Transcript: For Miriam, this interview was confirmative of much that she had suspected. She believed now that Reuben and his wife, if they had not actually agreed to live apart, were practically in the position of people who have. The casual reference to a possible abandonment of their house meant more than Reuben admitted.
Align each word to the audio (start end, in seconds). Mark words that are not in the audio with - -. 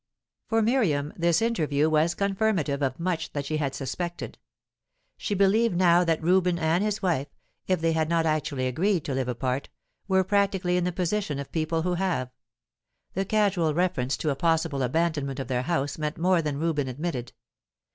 For 0.47 0.63
Miriam, 0.63 1.13
this 1.15 1.43
interview 1.43 1.87
was 1.87 2.15
confirmative 2.15 2.81
of 2.81 2.99
much 2.99 3.33
that 3.33 3.45
she 3.45 3.57
had 3.57 3.75
suspected. 3.75 4.39
She 5.15 5.35
believed 5.35 5.75
now 5.77 6.03
that 6.03 6.23
Reuben 6.23 6.57
and 6.57 6.83
his 6.83 7.03
wife, 7.03 7.27
if 7.67 7.81
they 7.81 7.91
had 7.91 8.09
not 8.09 8.25
actually 8.25 8.65
agreed 8.65 9.05
to 9.05 9.13
live 9.13 9.27
apart, 9.27 9.69
were 10.07 10.23
practically 10.23 10.75
in 10.75 10.85
the 10.85 10.91
position 10.91 11.37
of 11.37 11.51
people 11.51 11.83
who 11.83 11.93
have. 11.93 12.31
The 13.13 13.25
casual 13.25 13.75
reference 13.75 14.17
to 14.17 14.31
a 14.31 14.35
possible 14.35 14.81
abandonment 14.81 15.39
of 15.39 15.49
their 15.49 15.61
house 15.61 15.99
meant 15.99 16.17
more 16.17 16.41
than 16.41 16.57
Reuben 16.57 16.87
admitted. 16.87 17.33